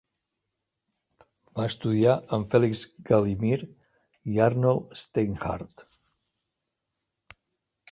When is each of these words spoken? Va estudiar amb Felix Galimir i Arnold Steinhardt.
Va 1.59 1.65
estudiar 1.71 2.15
amb 2.37 2.49
Felix 2.55 2.81
Galimir 3.11 3.59
i 3.61 4.43
Arnold 4.49 4.99
Steinhardt. 5.05 5.87